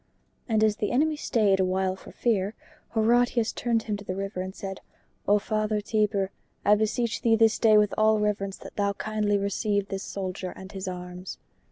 [0.49, 2.55] And as the enemy stayed a while for fear,
[2.95, 4.81] Horatius turned him to the river and said,
[5.27, 6.31] "O Father Tiber,
[6.65, 10.71] I beseech thee this day with all reverence that thou kindly receive this soldier and
[10.71, 11.37] his arms."